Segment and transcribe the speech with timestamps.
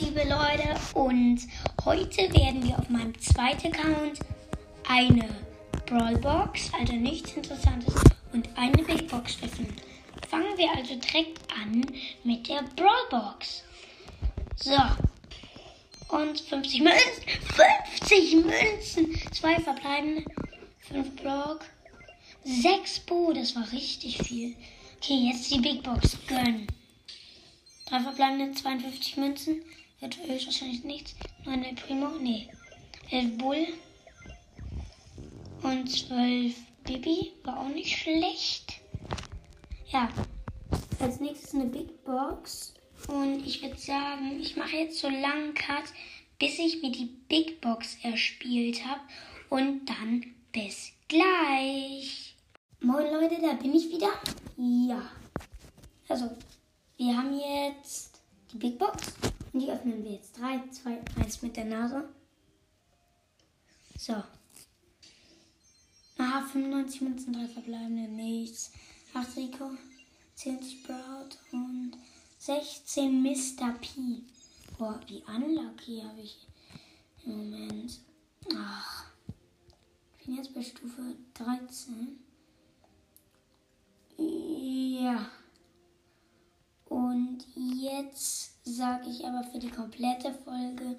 [0.00, 1.40] liebe Leute, und
[1.84, 4.18] heute werden wir auf meinem zweiten Account
[4.88, 5.28] eine
[5.86, 7.94] Brawlbox, also nichts Interessantes,
[8.32, 9.72] und eine Big Box öffnen.
[10.28, 11.86] Fangen wir also direkt an
[12.24, 13.62] mit der Brawlbox.
[14.56, 14.76] So.
[16.08, 17.22] Und 50 Münzen.
[18.00, 19.32] 50 Münzen.
[19.32, 20.24] Zwei verbleibende.
[20.88, 21.60] 5 Block.
[22.44, 23.32] 6 Bo.
[23.32, 24.56] Das war richtig viel.
[24.96, 26.16] Okay, jetzt die Big Box.
[26.26, 26.66] Gönn.
[27.86, 29.62] Drei verbleibende 52 Münzen.
[30.04, 31.14] Wird höchstwahrscheinlich nichts.
[31.46, 32.08] 9 El Primo.
[32.20, 32.50] Nee.
[33.10, 33.66] 11 Bull.
[35.62, 36.54] Und 12
[36.84, 37.32] Bibi.
[37.42, 38.82] War auch nicht schlecht.
[39.88, 40.10] Ja.
[41.00, 42.74] Als nächstes eine Big Box.
[43.08, 45.84] Und ich würde sagen, ich mache jetzt so lange Cut,
[46.38, 49.00] bis ich mir die Big Box erspielt habe.
[49.48, 52.36] Und dann bis gleich.
[52.80, 54.12] Moin Leute, da bin ich wieder.
[54.58, 55.00] Ja.
[56.10, 56.36] Also,
[56.98, 58.20] wir haben jetzt
[58.52, 59.14] die Big Box.
[59.54, 60.36] Und die öffnen wir jetzt.
[60.36, 62.08] 3, 2, 1 mit der Nase.
[63.96, 64.14] So.
[66.18, 68.72] Ah, 95 Münzen, 3 verbleibende, nichts.
[69.14, 69.70] 8 Rico,
[70.34, 71.92] 10 Sprout und
[72.38, 73.74] 16 Mr.
[73.80, 74.22] P.
[74.76, 76.48] Boah, wie unlucky habe ich
[77.24, 78.00] im Moment.
[78.56, 79.06] Ach.
[80.18, 82.18] Ich bin jetzt bei Stufe 13.
[84.18, 85.30] Ja.
[86.86, 87.46] Und
[87.84, 90.96] jetzt sage ich aber für die komplette Folge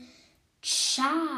[0.62, 1.35] Ciao.